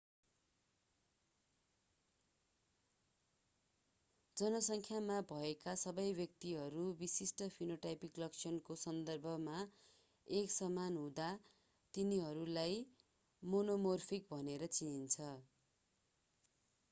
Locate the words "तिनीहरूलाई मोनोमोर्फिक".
11.93-14.27